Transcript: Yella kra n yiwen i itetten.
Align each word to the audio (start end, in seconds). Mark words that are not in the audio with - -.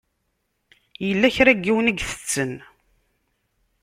Yella 1.07 1.35
kra 1.35 1.53
n 1.57 1.61
yiwen 1.63 1.91
i 1.91 1.93
itetten. 2.01 2.53